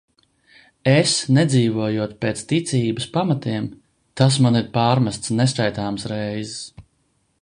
Es 0.93 1.11
nedzīvojot 1.37 2.15
pēc 2.25 2.41
ticības 2.53 3.07
pamatiem, 3.17 3.67
tas 4.23 4.39
man 4.47 4.59
ir 4.63 4.73
pārmests 4.79 5.35
neskaitāmas 5.43 6.09
reizes. 6.15 6.57